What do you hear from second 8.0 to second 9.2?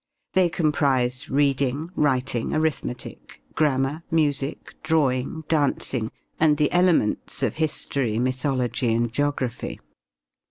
mythology and